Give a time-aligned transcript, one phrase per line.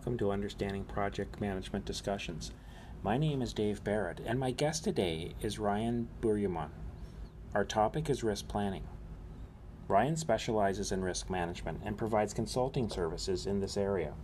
[0.00, 2.52] welcome to Understanding Project Management Discussions.
[3.02, 6.70] My name is Dave Barrett, and my guest today is Ryan Bourjemont.
[7.54, 8.84] Our topic is risk planning.
[9.88, 14.14] Ryan specializes in risk management and provides consulting services in this area.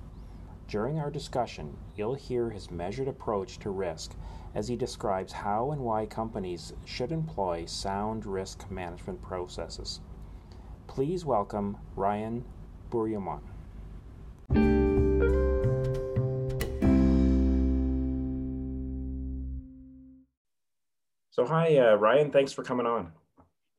[0.67, 4.13] During our discussion, you'll hear his measured approach to risk
[4.55, 10.01] as he describes how and why companies should employ sound risk management processes.
[10.87, 12.47] Please welcome Ryan
[12.91, 13.43] Bourjemont.
[21.37, 22.31] So, hi, uh, Ryan.
[22.31, 23.13] Thanks for coming on.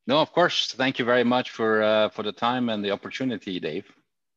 [0.06, 0.74] No, of course.
[0.74, 3.92] Thank you very much for uh, for the time and the opportunity, Dave.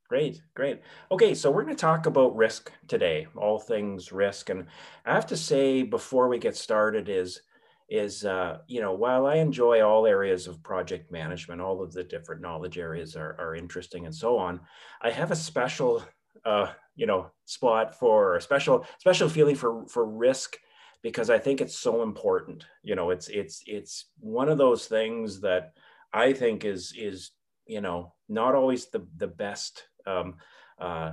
[0.08, 0.80] Great, great.
[1.12, 4.48] Okay, so we're going to talk about risk today, all things risk.
[4.48, 4.64] And
[5.04, 7.42] I have to say, before we get started, is
[7.90, 12.04] is uh, you know while I enjoy all areas of project management, all of the
[12.04, 14.60] different knowledge areas are, are interesting and so on.
[15.02, 16.02] I have a special
[16.46, 20.56] uh, you know spot for a special special feeling for for risk
[21.02, 22.64] because I think it's so important.
[22.82, 25.72] You know, it's it's it's one of those things that
[26.12, 27.30] I think is is
[27.66, 30.36] you know not always the the best um,
[30.78, 31.12] uh,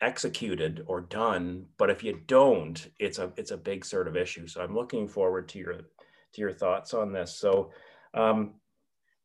[0.00, 4.46] executed or done, but if you don't, it's a it's a big sort of issue.
[4.46, 7.38] So I'm looking forward to your to your thoughts on this.
[7.38, 7.72] So.
[8.14, 8.54] Um,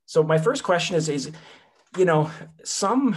[0.06, 1.32] so my first question is is
[1.98, 2.30] you know
[2.66, 3.16] some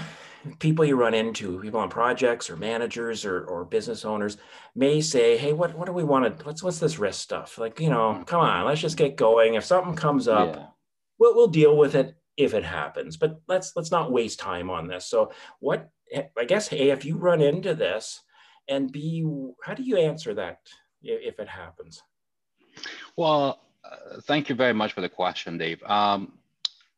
[0.58, 4.36] people you run into, people on projects or managers or, or business owners
[4.74, 7.58] may say, Hey, what, what do we want to, what's, what's this risk stuff?
[7.58, 9.54] Like, you know, come on, let's just get going.
[9.54, 10.66] If something comes up, yeah.
[11.18, 14.88] we'll, we'll deal with it if it happens, but let's, let's not waste time on
[14.88, 15.06] this.
[15.06, 15.88] So what,
[16.36, 18.22] I guess, Hey, if you run into this
[18.68, 19.24] and B,
[19.62, 20.58] how do you answer that
[21.02, 22.02] if it happens?
[23.16, 25.82] Well, uh, thank you very much for the question, Dave.
[25.84, 26.32] Um,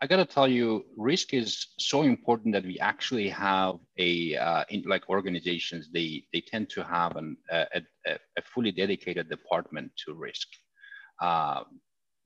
[0.01, 4.65] I got to tell you, risk is so important that we actually have a uh,
[4.69, 5.89] in, like organizations.
[5.91, 7.67] They they tend to have an, a,
[8.07, 10.49] a, a fully dedicated department to risk,
[11.23, 11.63] uh,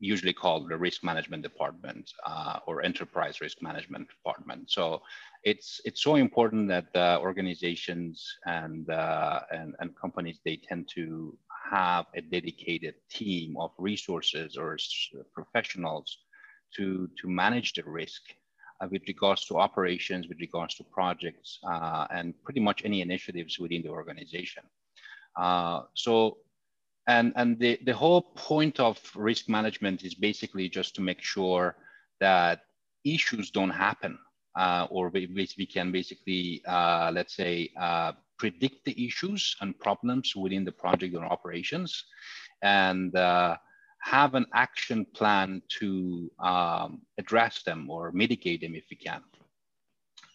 [0.00, 4.69] usually called the risk management department uh, or enterprise risk management department.
[4.72, 5.03] So
[5.44, 11.38] it's it's so important that organizations and, uh, and and companies they tend to
[11.70, 14.76] have a dedicated team of resources or
[15.32, 16.19] professionals
[16.76, 18.22] to, to manage the risk
[18.81, 23.58] uh, with regards to operations, with regards to projects, uh, and pretty much any initiatives
[23.58, 24.62] within the organization.
[25.36, 26.38] Uh, so,
[27.06, 31.76] and, and the, the whole point of risk management is basically just to make sure
[32.20, 32.62] that
[33.04, 34.19] issues don't happen,
[34.56, 35.26] uh, or we,
[35.59, 41.14] we can basically, uh, let's say, uh, predict the issues and problems within the project
[41.14, 42.04] or operations,
[42.62, 43.14] and
[44.00, 49.22] have an action plan to um, address them or mitigate them if we can.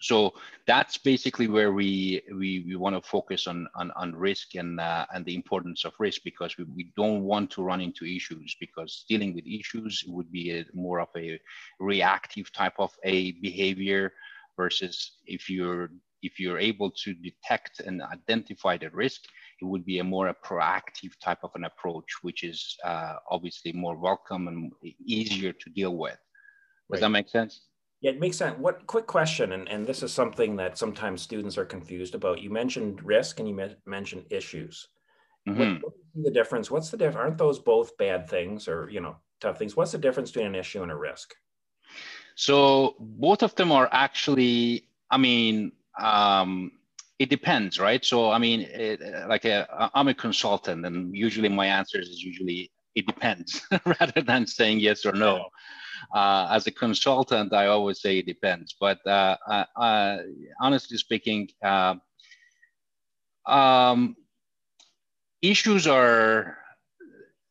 [0.02, 0.34] So
[0.68, 5.06] that's basically where we we, we want to focus on on, on risk and uh,
[5.14, 9.06] and the importance of risk because we, we don't want to run into issues because
[9.10, 11.40] dealing with issues would be a, more of a
[11.80, 14.14] reactive type of a behavior
[14.58, 15.90] versus if you're
[16.22, 19.22] if you're able to detect and identify the risk
[19.62, 23.72] it would be a more a proactive type of an approach, which is uh, obviously
[23.72, 24.72] more welcome and
[25.06, 26.18] easier to deal with.
[26.92, 27.02] Does right.
[27.02, 27.68] that make sense?
[28.02, 28.60] Yeah, it makes sense.
[28.60, 32.42] What quick question, and, and this is something that sometimes students are confused about.
[32.42, 34.88] You mentioned risk and you me- mentioned issues.
[35.48, 35.82] Mm-hmm.
[35.82, 36.70] What, the difference?
[36.70, 37.18] What's the difference?
[37.18, 39.76] Aren't those both bad things or you know tough things?
[39.76, 41.34] What's the difference between an issue and a risk?
[42.36, 46.74] So both of them are actually, I mean, um,
[47.20, 48.04] it depends, right?
[48.04, 52.72] So I mean, it, like a, I'm a consultant, and usually my answers is usually
[52.96, 55.50] it depends, rather than saying yes or no.
[56.14, 58.76] Uh, as a consultant, I always say it depends.
[58.80, 60.18] But uh, uh, uh
[60.60, 61.96] honestly speaking, uh,
[63.46, 64.16] um,
[65.42, 66.58] issues are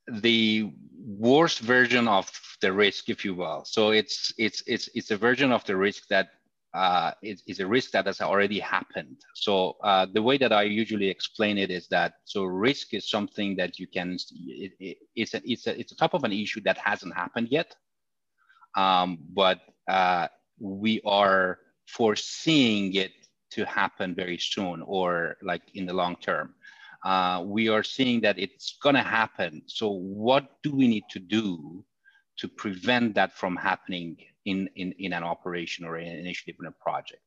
[0.09, 0.73] the
[1.07, 3.65] worst version of the risk, if you will.
[3.65, 6.29] So it's it's it's it's a version of the risk that
[6.75, 9.17] uh, is, is, a risk that has already happened.
[9.35, 13.55] So uh, the way that I usually explain it is that so risk is something
[13.57, 16.61] that you can it, it, it's a, it's a it's a type of an issue
[16.65, 17.77] that hasn't happened yet,
[18.77, 20.27] um, but uh,
[20.59, 23.13] we are foreseeing it
[23.53, 26.55] to happen very soon or like in the long term.
[27.05, 29.63] Uh, we are seeing that it's going to happen.
[29.67, 31.85] So what do we need to do
[32.39, 36.73] to prevent that from happening in, in, in an operation or an initiative in a
[36.73, 37.23] project.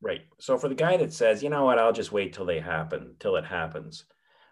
[0.00, 0.22] Right.
[0.38, 3.16] So for the guy that says, you know what, I'll just wait till they happen,
[3.18, 4.04] till it happens.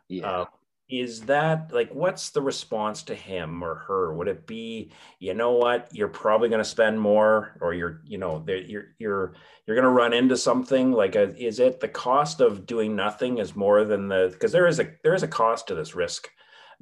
[0.09, 0.27] Yeah.
[0.27, 0.45] Uh,
[0.93, 5.53] is that like what's the response to him or her would it be you know
[5.53, 9.35] what you're probably going to spend more or you're you know you're you're
[9.67, 13.39] you're going to run into something like a, is it the cost of doing nothing
[13.39, 16.29] is more than the because there is a there is a cost to this risk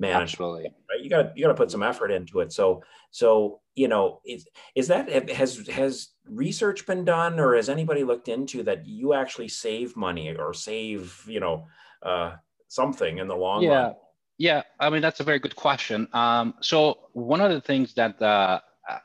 [0.01, 0.63] management Absolutely.
[0.91, 3.87] right you got to you got to put some effort into it so so you
[3.87, 8.87] know is is that has has research been done or has anybody looked into that
[8.87, 11.67] you actually save money or save you know
[12.03, 12.33] uh
[12.71, 13.71] something in the long yeah.
[13.71, 13.95] run?
[14.39, 16.09] Yeah, I mean that's a very good question.
[16.15, 18.99] Um, so one of the things that uh, uh,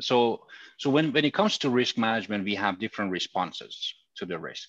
[0.00, 0.46] so
[0.78, 4.68] so when when it comes to risk management, we have different responses to the risk.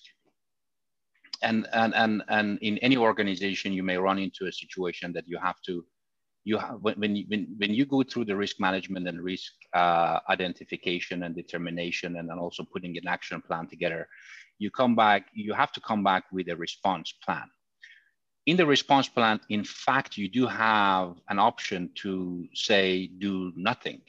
[1.42, 5.38] And and and and in any organization, you may run into a situation that you
[5.38, 5.84] have to
[6.44, 9.52] you have when when you, when, when you go through the risk management and risk
[9.72, 14.08] uh, identification and determination, and then also putting an action plan together,
[14.58, 15.26] you come back.
[15.32, 17.48] You have to come back with a response plan
[18.48, 24.00] in the response plan, in fact, you do have an option to say do nothing.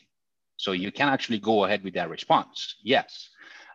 [0.56, 3.30] So you can actually go ahead with that response, yes,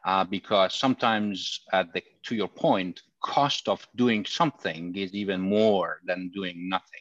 [0.07, 6.01] uh, because sometimes, at the, to your point, cost of doing something is even more
[6.05, 7.01] than doing nothing.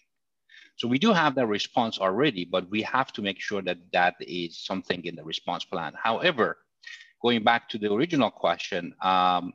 [0.78, 4.16] So we do have that response already, but we have to make sure that that
[4.22, 5.94] is something in the response plan.
[6.02, 6.58] However,
[7.22, 9.54] going back to the original question, um,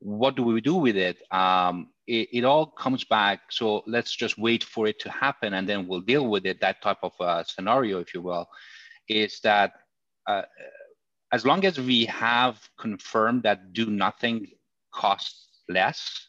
[0.00, 1.18] what do we do with it?
[1.32, 3.40] Um, it, it, all comes back.
[3.50, 6.60] So let's just wait for it to happen and then we'll deal with it.
[6.60, 8.48] That type of uh, scenario, if you will,
[9.08, 9.72] is that
[10.26, 10.42] uh,
[11.32, 14.46] as long as we have confirmed that do nothing
[14.92, 16.26] costs less,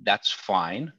[0.00, 0.92] that's fine.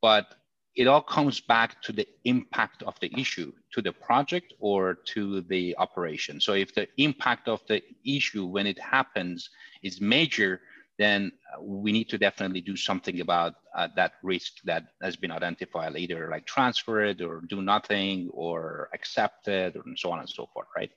[0.00, 0.34] But
[0.74, 5.42] it all comes back to the impact of the issue to the project or to
[5.42, 6.40] the operation.
[6.40, 9.50] So if the impact of the issue when it happens
[9.82, 10.60] is major,
[10.98, 15.96] then we need to definitely do something about uh, that risk that has been identified,
[15.96, 20.46] either like transfer it or do nothing or accept it and so on and so
[20.52, 20.90] forth, right?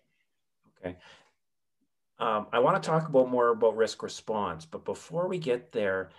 [0.79, 0.95] Okay.
[2.19, 6.11] Um, I want to talk about more about risk response, but before we get there,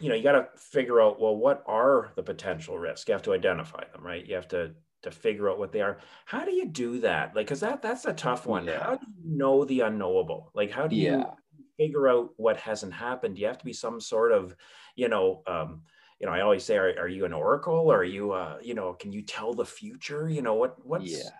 [0.00, 3.08] you know, you got to figure out, well, what are the potential risks?
[3.08, 4.26] You have to identify them, right?
[4.26, 4.72] You have to
[5.02, 5.96] to figure out what they are.
[6.26, 7.34] How do you do that?
[7.34, 8.66] Like, cause that that's a tough one.
[8.66, 8.82] Yeah.
[8.82, 10.50] How do you know the unknowable?
[10.54, 11.24] Like, how do you yeah
[11.80, 14.54] figure out what hasn't happened you have to be some sort of
[14.96, 15.80] you know um,
[16.18, 18.74] you know i always say are, are you an oracle or are you uh, you
[18.74, 21.30] know can you tell the future you know what what's yeah.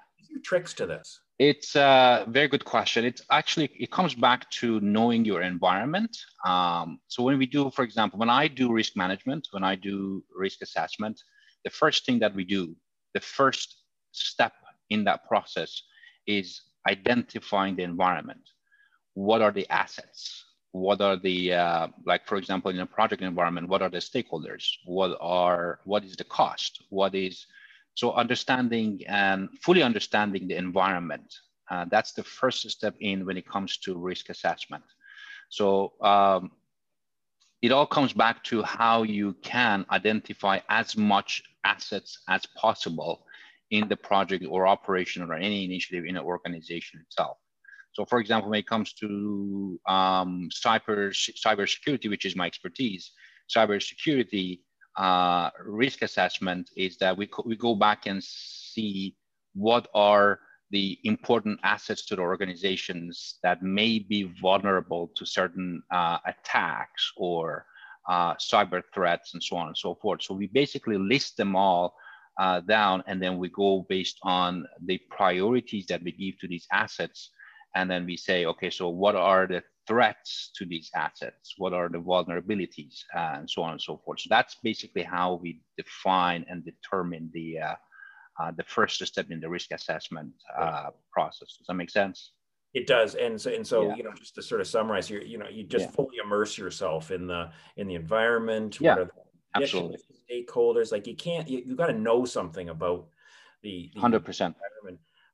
[0.43, 5.25] Tricks to this it's a very good question it's actually it comes back to knowing
[5.25, 6.17] your environment
[6.47, 10.23] um, so when we do for example when i do risk management when i do
[10.35, 11.21] risk assessment
[11.65, 12.75] the first thing that we do
[13.15, 13.83] the first
[14.13, 14.53] step
[14.91, 15.83] in that process
[16.27, 18.43] is identifying the environment
[19.15, 20.45] what are the assets?
[20.73, 24.65] What are the, uh, like, for example, in a project environment, what are the stakeholders?
[24.85, 26.83] What are, what is the cost?
[26.91, 27.47] What is,
[28.01, 31.31] so understanding and fully understanding the environment.
[31.71, 34.85] Uh, that's the first step in when it comes to risk assessment.
[35.51, 36.51] So um,
[37.61, 43.27] it all comes back to how you can identify as much assets as possible
[43.71, 47.37] in the project or operation or any initiative in an organization itself.
[47.93, 51.13] So for example, when it comes to um, cyber
[51.47, 53.13] cybersecurity, which is my expertise,
[53.55, 54.61] cybersecurity
[55.01, 59.17] uh, risk assessment is that we, we go back and see
[59.55, 66.19] what are the important assets to the organizations that may be vulnerable to certain uh,
[66.27, 67.65] attacks or
[68.11, 70.23] uh, cyber threats and so on and so forth.
[70.23, 71.95] So we basically list them all
[72.39, 76.67] uh, down and then we go based on the priorities that we give to these
[76.73, 77.31] assets
[77.75, 81.55] and then we say, okay, so what are the threats to these assets?
[81.59, 84.21] What are the vulnerabilities, uh, and so on and so forth.
[84.21, 87.75] So that's basically how we define and determine the uh,
[88.41, 91.57] uh, the first step in the risk assessment uh, process.
[91.59, 92.33] Does that make sense?
[92.73, 93.97] It does, and so and so yeah.
[93.97, 95.97] you know, just to sort of summarize, you you know, you just yeah.
[95.97, 98.79] fully immerse yourself in the in the environment.
[98.81, 99.07] Yeah,
[99.57, 99.99] absolutely.
[100.31, 103.09] Stakeholders, like you can't, you, you got to know something about
[103.65, 104.55] the hundred percent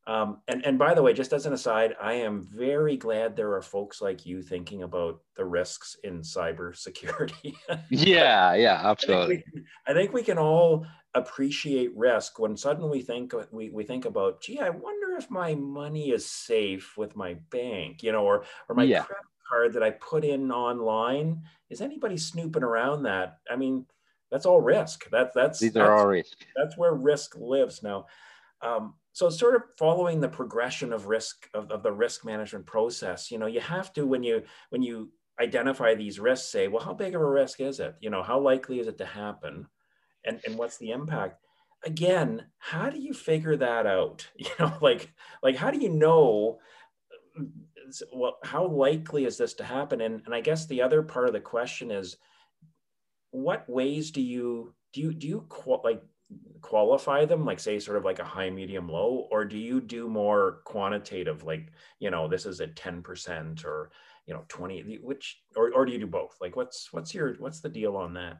[0.07, 3.55] um, and, and by the way, just as an aside, I am very glad there
[3.55, 7.57] are folks like you thinking about the risks in cybersecurity.
[7.91, 9.25] yeah, yeah, absolutely.
[9.25, 13.71] I think, we, I think, we, can all appreciate risk when suddenly we think we,
[13.71, 18.13] we think about, gee, I wonder if my money is safe with my bank, you
[18.13, 19.03] know, or or my yeah.
[19.03, 21.43] credit card that I put in online.
[21.69, 23.39] Is anybody snooping around that?
[23.51, 23.87] I mean,
[24.31, 25.11] that's all risk.
[25.11, 26.47] That's that's these that's, are all risk.
[26.55, 28.07] That's where risk lives now.
[28.63, 33.31] Um, so sort of following the progression of risk of, of the risk management process
[33.31, 36.93] you know you have to when you when you identify these risks say well how
[36.93, 39.67] big of a risk is it you know how likely is it to happen
[40.25, 41.41] and and what's the impact
[41.85, 44.29] again, how do you figure that out?
[44.37, 46.59] You know, like like how do you know
[48.13, 50.01] well how likely is this to happen?
[50.01, 52.17] And and I guess the other part of the question is
[53.31, 55.47] what ways do you do you do you
[55.85, 56.03] like
[56.61, 60.09] qualify them like say sort of like a high medium low or do you do
[60.09, 63.91] more quantitative like you know this is a 10% or
[64.27, 66.37] you know 20 which or, or do you do both?
[66.41, 68.39] Like what's what's your what's the deal on that?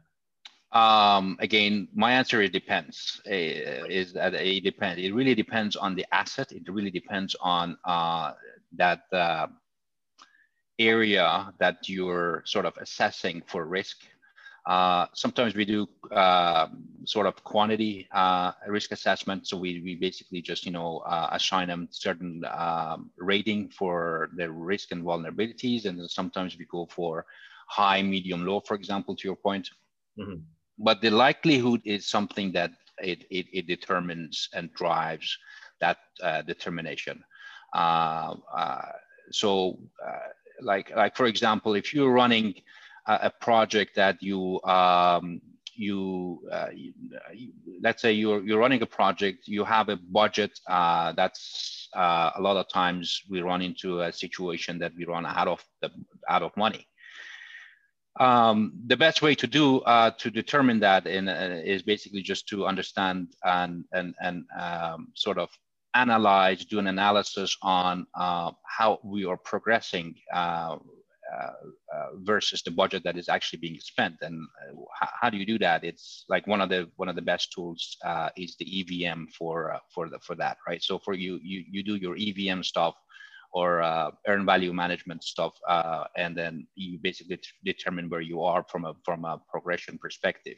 [0.77, 3.21] Um again my answer it depends.
[3.25, 6.51] Uh, is that it depends it really depends on the asset.
[6.51, 8.33] It really depends on uh
[8.75, 9.47] that uh,
[10.77, 13.97] area that you're sort of assessing for risk
[14.67, 16.67] uh, sometimes we do uh,
[17.05, 19.47] sort of quantity uh, risk assessment.
[19.47, 24.51] So we, we basically just, you know, uh, assign them certain um, rating for their
[24.51, 25.85] risk and vulnerabilities.
[25.85, 27.25] And then sometimes we go for
[27.69, 29.69] high, medium, low, for example, to your point.
[30.19, 30.41] Mm-hmm.
[30.79, 35.37] But the likelihood is something that it, it, it determines and drives
[35.79, 37.23] that uh, determination.
[37.73, 38.35] Uh,
[39.31, 39.79] so
[40.61, 42.53] like, like, for example, if you're running
[43.07, 45.41] a, project that you um,
[45.75, 46.93] you, uh, you,
[47.81, 52.41] let's say you're you're running a project you have a budget uh, that's uh, a
[52.41, 55.89] lot of times we run into a situation that we run out of the
[56.29, 56.87] out of money.
[58.19, 62.47] Um, the best way to do uh, to determine that in, uh, is basically just
[62.49, 65.49] to understand and and and um, sort of
[65.93, 70.77] analyze do an analysis on uh, how we are progressing uh, uh,
[72.23, 74.15] versus the budget that is actually being spent.
[74.21, 74.39] And
[74.99, 75.83] how, uh, how, do you do that?
[75.83, 77.97] It's like one of the one of the best tools
[78.35, 80.81] is the EVM for for the for that, right?
[80.81, 82.95] So for you, you you do your EVM stuff
[83.53, 88.65] or uh, earn value management stuff, uh, and then you basically determine where you are
[88.69, 90.57] from a from a progression perspective.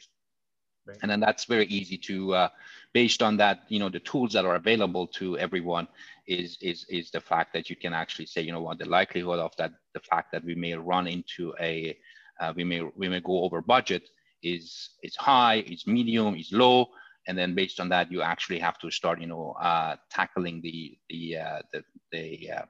[0.90, 0.98] Right.
[1.02, 2.48] And then that's very easy to, uh,
[2.92, 5.86] based on that, you know, the tools that are available to everyone
[6.26, 9.38] is, is, is the fact that you can actually say, you know what, the likelihood
[9.38, 11.96] of that, the fact that we may run into a,
[12.40, 14.08] uh, we may, we may go over budget
[14.42, 16.88] is, is high, is medium, is low.
[17.28, 20.98] And then based on that, you actually have to start, you know, uh, tackling the,
[21.08, 22.62] the, uh, the, the uh,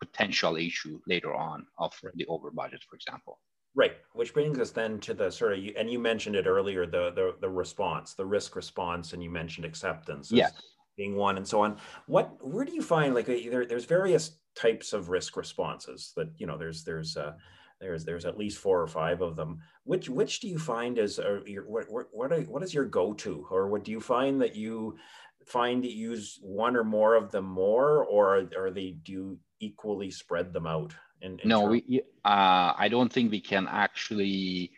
[0.00, 3.38] potential issue later on of the over budget, for example.
[3.76, 7.12] Right, which brings us then to the sort of, and you mentioned it earlier, the
[7.14, 10.54] the, the response, the risk response, and you mentioned acceptance yes.
[10.96, 11.76] being one, and so on.
[12.06, 16.46] What, where do you find like there, there's various types of risk responses that you
[16.46, 17.34] know there's there's uh,
[17.78, 19.60] there's there's at least four or five of them.
[19.84, 22.86] Which which do you find is uh, your, what what what, are, what is your
[22.86, 24.96] go to, or what do you find that you
[25.44, 29.38] find to use one or more of them more, or are, are they do you
[29.60, 30.94] equally spread them out?
[31.22, 34.72] In, in no, we, uh, I don't think we can actually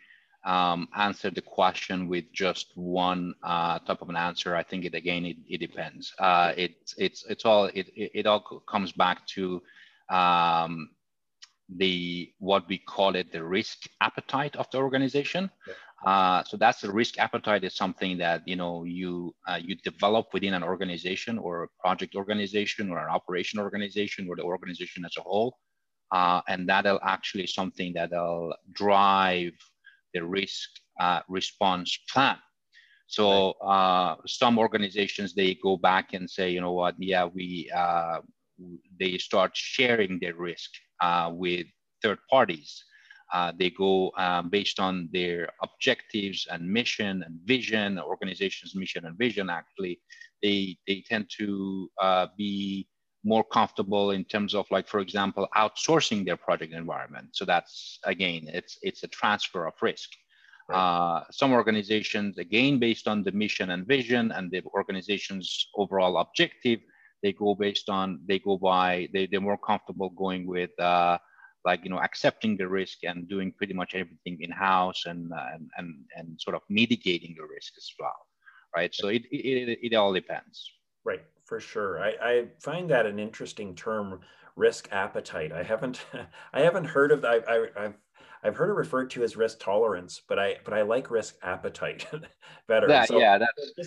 [0.45, 4.55] um, answer the question with just one uh, type of an answer.
[4.55, 6.13] I think it again, it, it depends.
[6.17, 9.61] Uh, it, it's it's all it, it all comes back to
[10.09, 10.89] um,
[11.77, 15.51] the what we call it the risk appetite of the organization.
[15.67, 15.73] Yeah.
[16.05, 20.27] Uh, so that's the risk appetite is something that you know you uh, you develop
[20.33, 25.17] within an organization or a project organization or an operation organization or the organization as
[25.17, 25.57] a whole
[26.11, 29.53] uh, and that'll actually something that'll drive
[30.13, 32.37] the risk uh, response plan.
[33.07, 38.19] So uh, some organizations they go back and say, you know what, yeah, we uh,
[38.99, 40.69] they start sharing their risk
[41.01, 41.65] uh, with
[42.03, 42.83] third parties.
[43.33, 49.17] Uh, they go um, based on their objectives and mission and vision, organization's mission and
[49.17, 49.49] vision.
[49.49, 49.99] Actually,
[50.41, 51.89] they they tend to
[52.37, 52.87] be
[53.23, 57.27] more comfortable in terms of like for example outsourcing their project environment.
[57.33, 60.09] So that's again it's it's a transfer of risk.
[60.69, 60.77] Right.
[60.77, 66.79] uh, some organizations again based on the mission and vision and the organization's overall objective
[67.23, 71.17] they go based on they go by they, they're more comfortable going with uh,
[71.65, 75.47] like you know accepting the risk and doing pretty much everything in house and, uh,
[75.55, 78.19] and and and sort of mitigating the risk as well
[78.75, 78.93] right?
[78.93, 80.71] So it it, it all depends.
[81.03, 81.99] Right for sure.
[81.99, 84.19] I, I find that an interesting term,
[84.55, 85.51] risk appetite.
[85.51, 86.05] I haven't
[86.53, 87.97] I haven't heard of I, I I've
[88.43, 92.05] I've heard it referred to as risk tolerance, but I but I like risk appetite
[92.67, 92.87] better.
[92.87, 93.85] That, so, yeah, that's yeah,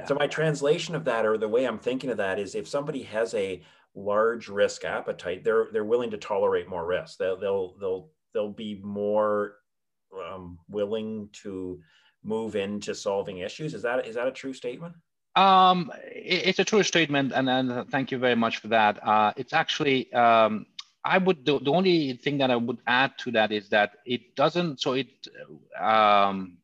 [0.00, 0.04] yeah.
[0.04, 3.04] So my translation of that, or the way I'm thinking of that, is if somebody
[3.04, 3.62] has a
[3.94, 7.18] large risk appetite, they're they're willing to tolerate more risk.
[7.18, 9.54] They'll they'll they'll they'll be more
[10.30, 11.80] um, willing to
[12.24, 13.72] move into solving issues.
[13.72, 14.94] Is that is that a true statement?
[15.36, 19.06] Um, it's a true statement, and, and thank you very much for that.
[19.06, 20.66] Uh, it's actually, um,
[21.04, 24.34] I would the, the, only thing that I would add to that is that it
[24.34, 24.80] doesn't.
[24.80, 25.08] So it,
[25.80, 26.58] um,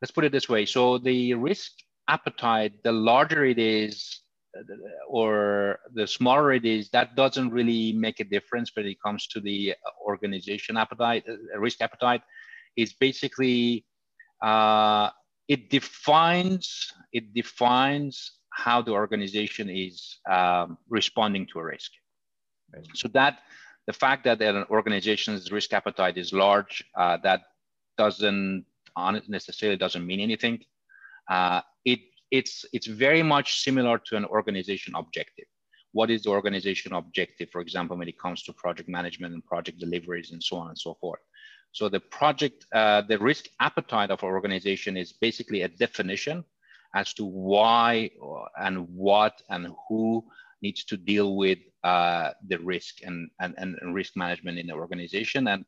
[0.00, 0.66] let's put it this way.
[0.66, 1.72] So the risk
[2.08, 4.22] appetite, the larger it is,
[5.08, 9.40] or the smaller it is, that doesn't really make a difference when it comes to
[9.40, 12.22] the organization appetite, uh, risk appetite.
[12.76, 13.84] It's basically
[14.42, 15.10] uh,
[15.48, 21.90] it defines it defines how the organization is um, responding to a risk.
[22.74, 22.86] Right.
[22.94, 23.40] So that
[23.86, 27.42] the fact that an organization's risk appetite is large, uh, that
[27.98, 28.64] doesn't
[29.28, 30.60] necessarily doesn't mean anything.
[31.28, 35.46] Uh, it it's it's very much similar to an organization objective.
[35.92, 39.78] What is the organization objective, for example, when it comes to project management and project
[39.78, 41.20] deliveries and so on and so forth.
[41.72, 46.44] So the project, uh, the risk appetite of our organization is basically a definition
[46.94, 48.10] as to why
[48.56, 50.24] and what and who
[50.60, 55.48] needs to deal with uh, the risk and, and, and risk management in the organization.
[55.48, 55.64] And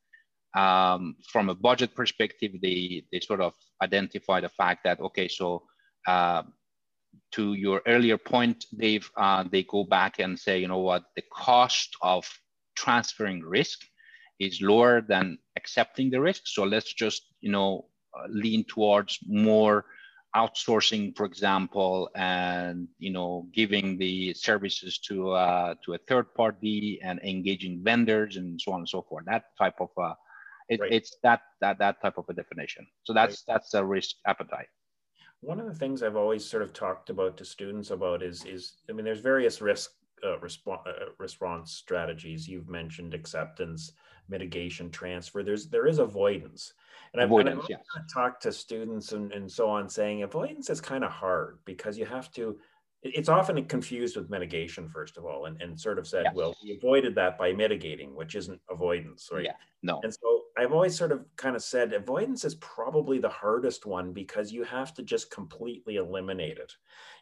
[0.54, 5.64] um, from a budget perspective, they, they sort of identify the fact that, okay, so
[6.06, 6.42] uh,
[7.32, 11.24] to your earlier point, Dave, uh, they go back and say, you know what, the
[11.32, 12.30] cost of
[12.76, 13.80] transferring risk
[14.40, 16.42] is lower than accepting the risk.
[16.46, 17.86] So let's just, you know,
[18.16, 19.86] uh, lean towards more
[20.36, 27.00] outsourcing, for example, and you know, giving the services to uh, to a third party
[27.02, 29.24] and engaging vendors and so on and so forth.
[29.26, 30.14] That type of uh,
[30.68, 30.92] it, right.
[30.92, 32.86] it's that that that type of a definition.
[33.04, 33.54] So that's right.
[33.54, 34.68] that's a risk appetite.
[35.40, 38.74] One of the things I've always sort of talked about to students about is is
[38.88, 39.90] I mean, there's various risk
[40.24, 42.48] uh, response uh, response strategies.
[42.48, 43.92] You've mentioned acceptance,
[44.28, 45.42] mitigation, transfer.
[45.42, 46.74] There's there is avoidance,
[47.12, 48.12] and I've, avoidance, and I've yes.
[48.12, 52.06] talked to students and, and so on, saying avoidance is kind of hard because you
[52.06, 52.58] have to
[53.04, 56.34] it's often confused with mitigation first of all and, and sort of said yes.
[56.34, 59.52] well we avoided that by mitigating which isn't avoidance right yeah
[59.82, 63.86] no and so i've always sort of kind of said avoidance is probably the hardest
[63.86, 66.72] one because you have to just completely eliminate it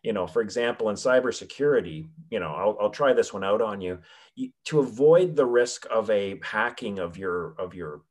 [0.02, 3.80] you know for example in cybersecurity you know i'll, I'll try this one out on
[3.80, 3.98] you.
[4.34, 8.02] you to avoid the risk of a hacking of your of your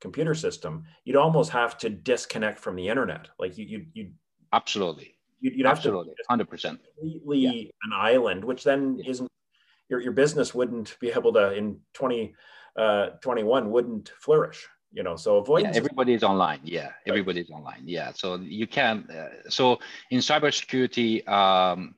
[0.00, 4.10] computer system you'd almost have to disconnect from the internet like you you, you
[4.52, 7.70] absolutely You'd, you'd have Absolutely, to hundred percent completely yeah.
[7.84, 9.10] an island, which then yeah.
[9.10, 9.30] isn't
[9.88, 12.34] your, your business wouldn't be able to in 2021
[12.78, 16.60] uh, wouldn't flourish you know so avoidance yeah, everybody is online.
[16.64, 17.82] Yeah everybody is online.
[17.84, 19.78] Yeah so you can uh, so
[20.10, 21.94] in cybersecurity um,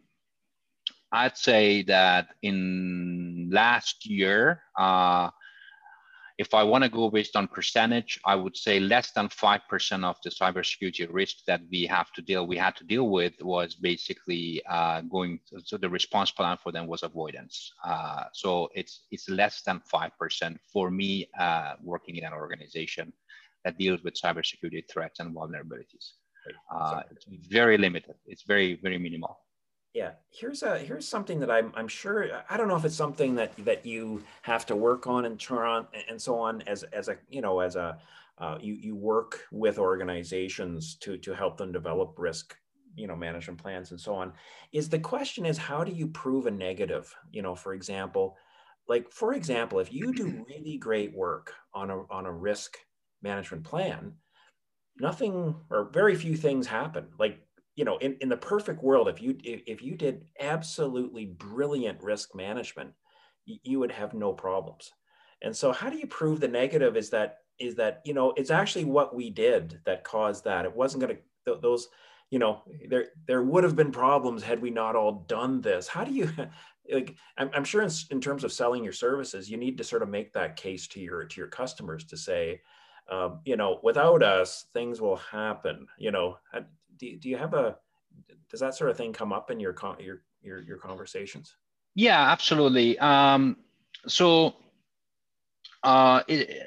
[1.13, 5.31] i'd say that in last year uh,
[6.41, 10.17] if I want to go based on percentage, I would say less than 5% of
[10.25, 14.63] the cybersecurity risk that we have to deal, we had to deal with was basically
[14.67, 17.71] uh, going, to, so the response plan for them was avoidance.
[17.85, 23.13] Uh, so it's, it's less than 5% for me uh, working in an organization
[23.67, 26.13] that deals with cybersecurity threats and vulnerabilities.
[26.75, 28.15] Uh, it's very limited.
[28.27, 29.41] It's very, very minimal
[29.95, 33.35] yeah here's a here's something that i'm i'm sure i don't know if it's something
[33.35, 37.17] that that you have to work on and turn and so on as as a
[37.29, 37.99] you know as a
[38.39, 42.57] uh, you you work with organizations to to help them develop risk
[42.97, 44.33] you know management plans and so on.
[44.73, 47.15] Is the question is how do you prove a negative?
[47.33, 48.37] You know for example
[48.89, 52.79] like for example if you do really great work on a on a risk
[53.23, 54.15] management plan
[54.99, 57.09] nothing or very few things happen.
[57.19, 57.41] Like
[57.77, 62.35] you know, in, in the perfect world, if you if you did absolutely brilliant risk
[62.35, 62.93] management,
[63.47, 64.91] you would have no problems.
[65.43, 66.97] And so, how do you prove the negative?
[66.97, 70.65] Is that is that you know it's actually what we did that caused that.
[70.65, 71.89] It wasn't going to those
[72.31, 75.89] you know there there would have been problems had we not all done this.
[75.89, 76.31] How do you
[76.93, 77.17] like?
[77.39, 80.09] I'm, I'm sure in, in terms of selling your services, you need to sort of
[80.09, 82.61] make that case to your to your customers to say,
[83.11, 85.87] um, you know, without us, things will happen.
[85.99, 86.39] You know,
[87.01, 87.77] do, do you have a
[88.51, 91.57] does that sort of thing come up in your your your, your conversations?
[91.95, 92.99] Yeah absolutely.
[92.99, 93.57] Um,
[94.07, 94.55] so
[95.83, 96.63] uh, it,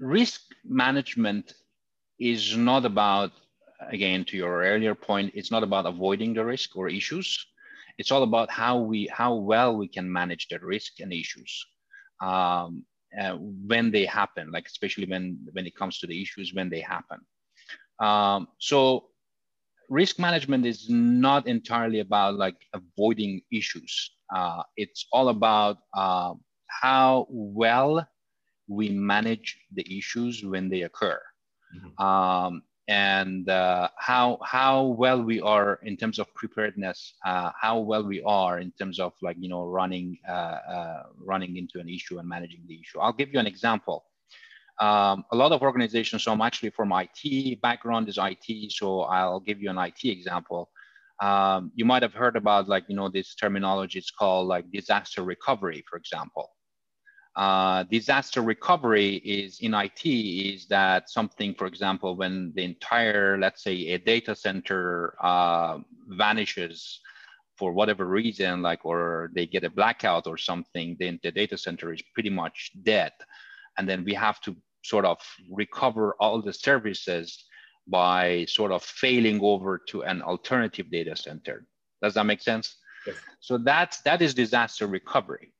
[0.00, 1.52] risk management
[2.18, 3.32] is not about
[3.90, 7.46] again to your earlier point it's not about avoiding the risk or issues.
[7.98, 11.52] It's all about how we how well we can manage the risk and issues
[12.22, 12.84] um,
[13.20, 16.80] uh, when they happen like especially when when it comes to the issues when they
[16.80, 17.18] happen
[18.00, 19.06] um, so
[19.90, 24.10] risk management is not entirely about like avoiding issues.
[24.34, 26.32] Uh, it's all about uh,
[26.68, 28.06] how well
[28.68, 31.20] we manage the issues when they occur.
[31.76, 32.02] Mm-hmm.
[32.02, 38.02] Um, and uh, how how well we are in terms of preparedness, uh, how well
[38.02, 42.18] we are in terms of like you know running uh, uh running into an issue
[42.18, 42.98] and managing the issue.
[42.98, 44.04] I'll give you an example.
[44.80, 49.40] Um, a lot of organizations, so I'm actually from IT, background is IT, so I'll
[49.40, 50.70] give you an IT example.
[51.20, 55.22] Um, you might have heard about like, you know, this terminology, it's called like disaster
[55.22, 56.48] recovery, for example.
[57.36, 63.62] Uh, disaster recovery is in IT is that something, for example, when the entire, let's
[63.62, 67.00] say a data center uh, vanishes
[67.56, 71.92] for whatever reason, like, or they get a blackout or something, then the data center
[71.92, 73.12] is pretty much dead.
[73.76, 75.18] And then we have to sort of
[75.50, 77.44] recover all the services
[77.86, 81.66] by sort of failing over to an alternative data center.
[82.02, 82.76] Does that make sense?
[83.06, 83.16] Yes.
[83.40, 85.52] So that's, that is disaster recovery.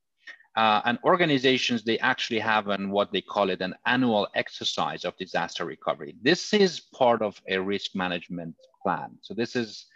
[0.57, 5.17] Uh, and organizations, they actually have an, what they call it, an annual exercise of
[5.17, 6.17] disaster recovery.
[6.23, 9.17] This is part of a risk management plan.
[9.23, 9.87] So this is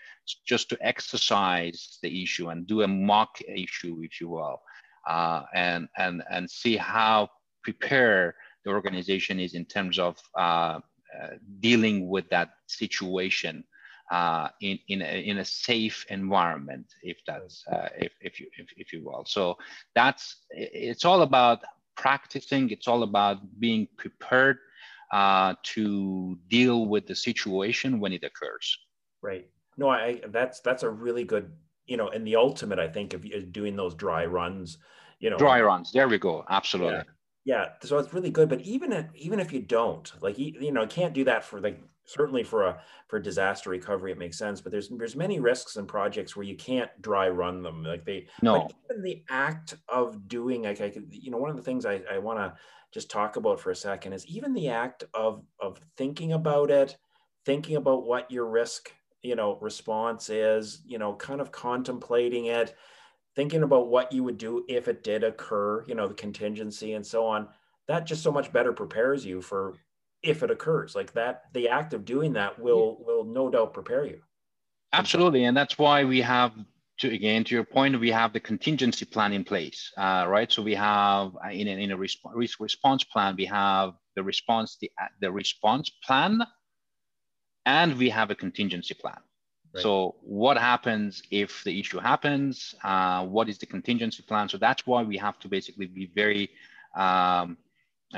[0.47, 4.63] just to exercise the issue and do a mock issue, if you will,
[5.09, 7.29] uh, and, and, and see how
[7.63, 8.35] prepare
[8.65, 10.81] the organization is in terms of uh, uh,
[11.61, 13.65] dealing with that situation
[14.11, 18.69] uh, in in a, in a safe environment, if that's uh, if if you if,
[18.77, 19.25] if you will.
[19.27, 19.57] So
[19.95, 21.61] that's it's all about
[21.97, 22.71] practicing.
[22.71, 24.59] It's all about being prepared
[25.13, 28.77] uh, to deal with the situation when it occurs.
[29.23, 29.49] Right.
[29.77, 31.51] No, I that's that's a really good
[31.87, 34.79] you know, and the ultimate I think of doing those dry runs.
[35.21, 35.93] You know, dry runs.
[35.93, 36.45] There we go.
[36.49, 36.95] Absolutely.
[36.95, 37.03] Yeah.
[37.45, 38.49] Yeah, so it's really good.
[38.49, 41.61] But even if, even if you don't, like you, you know, can't do that for
[41.61, 44.61] like certainly for a for disaster recovery, it makes sense.
[44.61, 47.85] But there's there's many risks and projects where you can't dry run them.
[47.85, 51.57] Like they, no, even the act of doing, like I could, you know, one of
[51.57, 52.55] the things I, I want to
[52.93, 56.97] just talk about for a second is even the act of of thinking about it,
[57.45, 58.91] thinking about what your risk,
[59.23, 62.75] you know, response is, you know, kind of contemplating it
[63.35, 67.07] thinking about what you would do if it did occur, you know, the contingency and
[67.07, 67.49] so on,
[67.89, 69.75] that just so much better prepares you for
[70.23, 70.95] if it occurs.
[70.95, 74.21] Like that, the act of doing that will will no doubt prepare you.
[74.93, 76.53] Absolutely, and that's why we have
[76.99, 80.51] to again to your point, we have the contingency plan in place, uh, right?
[80.51, 84.79] So we have uh, in a, in a resp- response plan, we have the response
[84.81, 86.41] the the response plan,
[87.67, 89.19] and we have a contingency plan.
[89.81, 92.75] So what happens if the issue happens?
[92.85, 94.49] Uh, what is the contingency plan?
[94.49, 96.51] So that's why we have to basically be very,
[96.97, 97.57] um,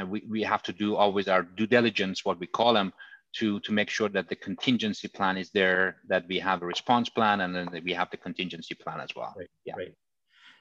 [0.08, 2.92] we, we have to do always our due diligence, what we call them,
[3.36, 7.08] to, to make sure that the contingency plan is there, that we have a response
[7.08, 9.34] plan, and then we have the contingency plan as well.
[9.36, 9.48] Right.
[9.64, 9.74] Yeah.
[9.76, 9.94] Right.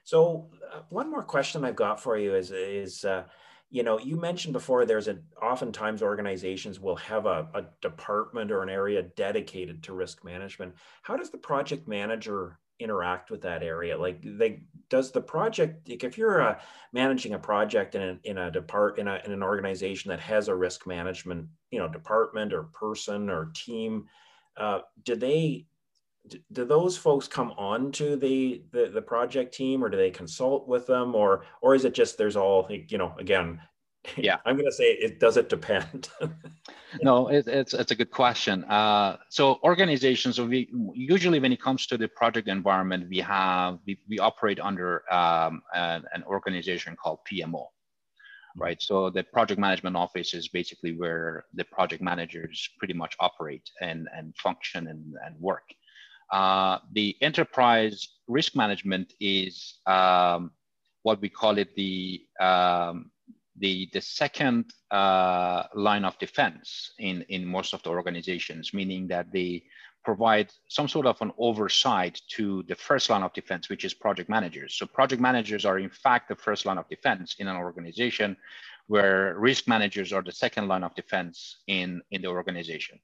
[0.04, 3.24] So uh, one more question I've got for you is, is uh,
[3.70, 8.62] you know, you mentioned before there's a oftentimes organizations will have a, a department or
[8.62, 10.74] an area dedicated to risk management.
[11.02, 13.98] How does the project manager interact with that area?
[13.98, 16.58] Like, they does the project like if you're uh,
[16.92, 20.46] managing a project in a, in a depart in, a, in an organization that has
[20.46, 24.04] a risk management, you know, department or person or team,
[24.56, 25.66] uh, do they
[26.52, 30.66] do those folks come on to the, the, the project team or do they consult
[30.68, 33.60] with them or or is it just there's all you know again
[34.16, 34.36] yeah.
[34.46, 36.08] I'm going to say it does it depend?
[37.02, 38.64] No it, it's it's a good question.
[38.64, 43.98] Uh, so organizations we usually when it comes to the project environment we have we,
[44.08, 47.66] we operate under um, an, an organization called pmo
[48.56, 48.80] right?
[48.80, 54.08] So the project management office is basically where the project managers pretty much operate and
[54.16, 55.68] and function and, and work
[56.32, 60.50] uh, the enterprise risk management is um,
[61.02, 63.10] what we call it the um,
[63.58, 69.32] the, the second uh, line of defense in, in most of the organizations, meaning that
[69.32, 69.64] they
[70.04, 74.28] provide some sort of an oversight to the first line of defense, which is project
[74.28, 74.74] managers.
[74.74, 78.36] So project managers are in fact the first line of defense in an organization
[78.86, 83.00] where risk managers are the second line of defense in, in the organization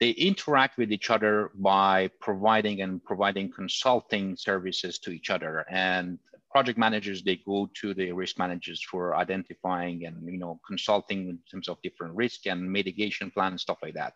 [0.00, 5.64] they interact with each other by providing and providing consulting services to each other.
[5.70, 6.18] And
[6.50, 11.38] project managers they go to the risk managers for identifying and you know consulting in
[11.50, 14.14] terms of different risk and mitigation plans stuff like that.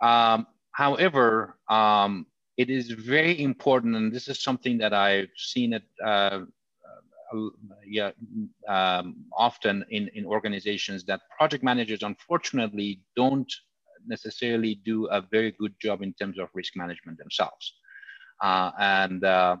[0.00, 5.82] Um, however um, it is very important and this is something that i've seen it
[6.04, 6.40] uh,
[7.34, 7.48] uh,
[7.86, 8.10] yeah,
[8.68, 13.52] um, often in, in organizations that project managers unfortunately don't
[14.06, 17.74] necessarily do a very good job in terms of risk management themselves.
[18.42, 19.56] Uh, and uh,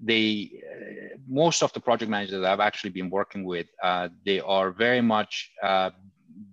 [0.00, 4.70] they, uh, most of the project managers I've actually been working with, uh, they are
[4.70, 5.90] very much uh,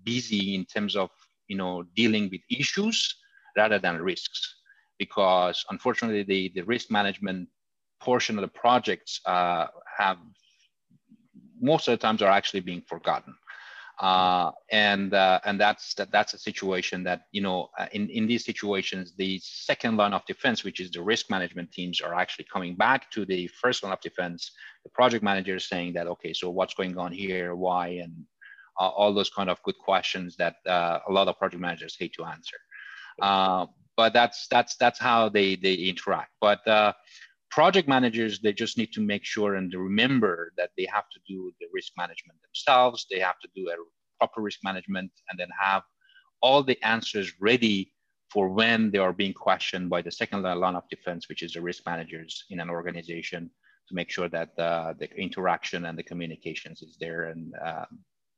[0.03, 1.09] busy in terms of
[1.47, 3.15] you know dealing with issues
[3.57, 4.55] rather than risks,
[4.99, 7.49] because unfortunately the, the risk management
[7.99, 10.17] portion of the projects uh, have
[11.61, 13.35] most of the times are actually being forgotten.
[14.01, 18.25] Uh, and uh, and that's that, that's a situation that you know uh, in in
[18.25, 22.47] these situations the second line of defense which is the risk management teams are actually
[22.51, 24.51] coming back to the first line of defense
[24.83, 27.55] the project manager is saying that okay so what's going on here?
[27.55, 27.87] Why?
[28.03, 28.25] And
[28.79, 32.13] uh, all those kind of good questions that uh, a lot of project managers hate
[32.13, 32.57] to answer.
[33.21, 33.65] Uh,
[33.97, 36.31] but that's that's that's how they they interact.
[36.39, 36.61] But
[37.51, 41.51] project managers they just need to make sure and remember that they have to do
[41.59, 43.05] the risk management themselves.
[43.11, 43.75] They have to do a
[44.19, 45.83] proper risk management and then have
[46.41, 47.91] all the answers ready
[48.31, 51.61] for when they are being questioned by the second line of defense which is the
[51.61, 53.49] risk managers in an organization
[53.87, 57.85] to make sure that uh, the interaction and the communications is there and uh,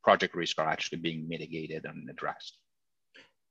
[0.04, 2.58] project risk are actually being mitigated and addressed.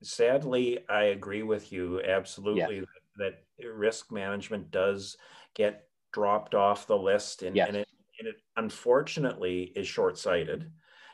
[0.03, 2.03] Sadly i agree with you.
[2.03, 2.85] Absolutely yeah.
[3.19, 5.17] that, that risk management does
[5.55, 7.69] get dropped off the list and, yes.
[7.69, 7.89] and, it,
[8.19, 10.71] and it unfortunately is short-sighted.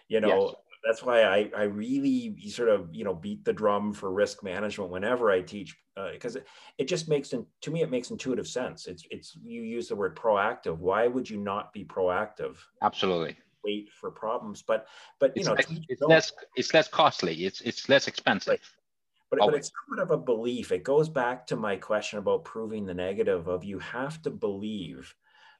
[0.08, 0.54] You know yes.
[0.86, 4.90] that's why I, I really sort of you know beat the drum for risk management
[4.90, 5.76] whenever i teach
[6.12, 6.46] because uh, it,
[6.78, 8.86] it just makes to me it makes intuitive sense.
[8.86, 10.78] It's it's you use the word proactive.
[10.78, 12.56] Why would you not be proactive?
[12.82, 13.36] Absolutely.
[13.64, 14.62] Wait for problems.
[14.62, 14.86] But
[15.18, 17.44] but you it's know less, it's less it's less costly.
[17.44, 18.60] It's it's less expensive
[19.30, 20.72] but, but it's somewhat of a belief.
[20.72, 25.14] It goes back to my question about proving the negative of you have to believe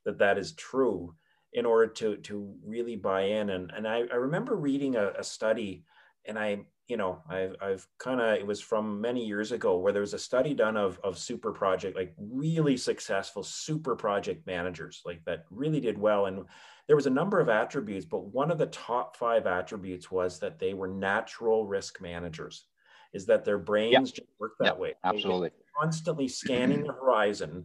[0.04, 1.14] that that is true
[1.52, 3.50] in order to, to really buy in.
[3.50, 5.84] And, and I, I remember reading a, a study
[6.26, 9.92] and I, you know, I've, I've kind of, it was from many years ago where
[9.92, 15.02] there was a study done of, of super project, like really successful super project managers,
[15.04, 16.26] like that really did well.
[16.26, 16.44] And
[16.86, 20.58] there was a number of attributes, but one of the top five attributes was that
[20.58, 22.64] they were natural risk managers
[23.12, 24.04] is that their brains yep.
[24.04, 24.78] just work that yep.
[24.78, 24.94] way.
[25.04, 25.50] Absolutely.
[25.80, 27.64] constantly scanning the horizon,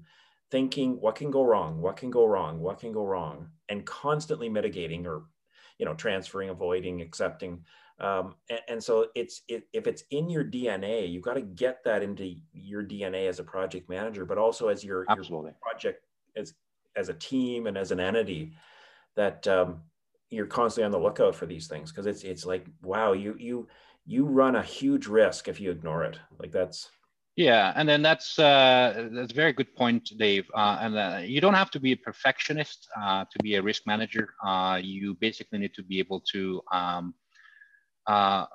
[0.52, 4.50] thinking what can go wrong, what can go wrong, what can go wrong, and constantly
[4.50, 5.24] mitigating or,
[5.78, 7.64] you know, transferring, avoiding, accepting.
[8.00, 11.84] Um, and, and, so it's it, if it's in your DNA, you've got to get
[11.84, 15.52] that into your DNA as a project manager, but also as your, Absolutely.
[15.52, 16.04] your project
[16.36, 16.54] as
[16.96, 18.54] as a team and as an entity
[19.16, 19.82] that um,
[20.30, 23.68] you're constantly on the lookout for these things because it's it's like wow you you
[24.06, 26.20] you run a huge risk if you ignore it.
[26.40, 26.90] Like that's
[27.36, 30.46] yeah, and then that's uh, that's a very good point, Dave.
[30.54, 33.84] Uh, and uh, you don't have to be a perfectionist uh, to be a risk
[33.88, 34.36] manager.
[34.46, 37.16] Uh, you basically need to be able to, um,
[38.06, 38.46] uh,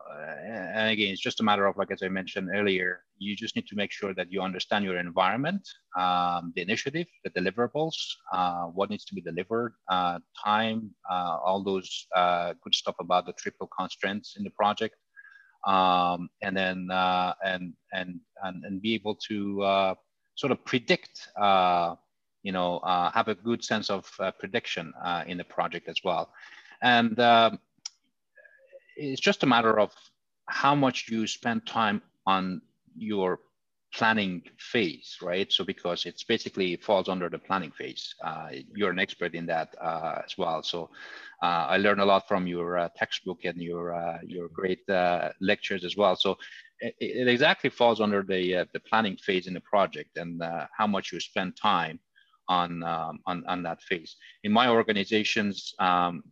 [0.46, 3.66] and again, it's just a matter of like as I mentioned earlier, you just need
[3.66, 7.96] to make sure that you understand your environment, um, the initiative, the deliverables,
[8.74, 9.74] what needs to be delivered,
[10.44, 12.06] time, all those
[12.62, 14.94] good stuff about the triple constraints in the project
[15.66, 19.94] um, and then uh, and, and and and be able to uh,
[20.34, 21.94] sort of predict, uh,
[22.42, 25.98] you know, uh, have a good sense of uh, prediction uh, in the project as
[26.04, 26.32] well,
[26.82, 27.58] and um,
[28.96, 29.92] it's just a matter of
[30.46, 32.60] how much you spend time on
[32.96, 33.40] your
[33.94, 35.50] planning phase, right?
[35.52, 38.14] So because it's basically falls under the planning phase.
[38.22, 40.62] Uh, you're an expert in that uh, as well.
[40.62, 40.90] So
[41.42, 45.30] uh, I learned a lot from your uh, textbook and your uh, your great uh,
[45.40, 46.16] lectures as well.
[46.16, 46.36] So
[46.80, 50.42] it, it, exactly falls under the the planning phase in the project and
[50.76, 51.98] how much you spend time
[52.48, 54.16] on um, on on that phase.
[54.44, 55.74] In my organizations.
[55.78, 56.22] Um,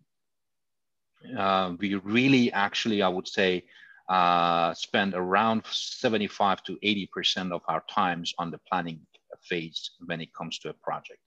[1.81, 3.65] we really actually, I would say,
[4.09, 9.01] uh, spend around 75 to 80% of our times on the planning
[9.43, 11.21] phase when it comes to a project.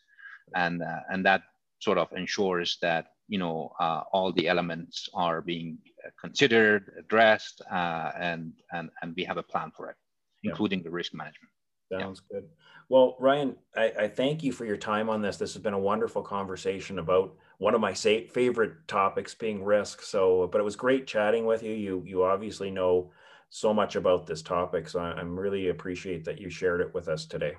[0.56, 1.44] And, uh, and that
[1.80, 5.78] sort of ensures that, you know, uh, all the elements are being
[6.20, 9.96] considered, addressed, uh, and, and, and we have a plan for it,
[10.44, 10.84] including yeah.
[10.84, 11.52] the risk management.
[11.92, 12.40] Sounds yeah.
[12.40, 12.50] good.
[12.90, 15.38] Well, Ryan, I, I, thank you for your time on this.
[15.38, 20.02] This has been a wonderful conversation about one of my favorite topics being risk.
[20.02, 21.74] So, but it was great chatting with you.
[21.74, 23.12] You you obviously know
[23.50, 27.08] so much about this topic, so I, I'm really appreciate that you shared it with
[27.08, 27.54] us today.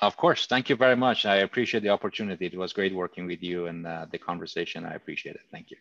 [0.00, 1.26] Of course, thank you very much.
[1.26, 2.46] I appreciate the opportunity.
[2.46, 4.84] It was great working with you and uh, the conversation.
[4.84, 5.42] I appreciate it.
[5.52, 5.76] Thank you.